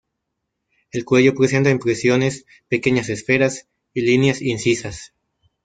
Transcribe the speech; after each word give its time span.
El 0.89 1.05
cuello 1.05 1.35
presenta 1.35 1.69
impresiones, 1.69 2.47
pequeñas 2.67 3.09
esferas 3.09 3.67
y 3.93 4.01
líneas 4.01 4.41
incisas. 4.41 5.13